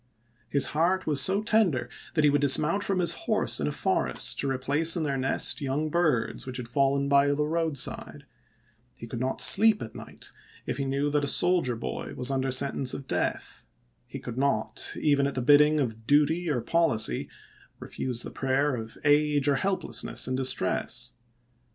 His 0.49 0.65
heart 0.73 1.05
was 1.05 1.21
so 1.21 1.43
tender 1.43 1.87
that 2.15 2.23
he 2.23 2.29
would 2.31 2.41
dismount 2.41 2.81
from 2.83 2.97
his 2.97 3.13
horse 3.29 3.59
in 3.59 3.67
a 3.67 3.71
forest 3.71 4.39
to 4.39 4.49
replace 4.49 4.97
in 4.97 5.03
their 5.03 5.15
nest 5.15 5.61
young 5.61 5.89
birds 5.91 6.47
which 6.47 6.57
had 6.57 6.67
fallen 6.67 7.07
by 7.07 7.27
the 7.27 7.43
roadside; 7.45 8.25
he 8.97 9.05
could 9.05 9.19
not 9.19 9.41
sleep 9.41 9.79
at 9.79 9.93
night 9.93 10.31
if 10.65 10.77
he 10.77 10.85
knew 10.85 11.11
that 11.11 11.23
a 11.23 11.27
soldier 11.27 11.75
boy 11.75 12.15
was 12.15 12.31
under 12.31 12.49
sen 12.49 12.77
tence 12.79 12.95
of 12.95 13.05
death; 13.05 13.67
he 14.07 14.17
could 14.17 14.39
not, 14.39 14.91
even 14.99 15.27
at 15.27 15.35
the 15.35 15.39
bidding 15.39 15.79
of 15.79 16.07
duty 16.07 16.49
or 16.49 16.61
policy, 16.61 17.29
refuse 17.77 18.23
the 18.23 18.31
prayer 18.31 18.75
of 18.75 18.97
age 19.05 19.47
or 19.47 19.53
help 19.57 19.83
lessness 19.83 20.27
in 20.27 20.35
distress. 20.35 21.13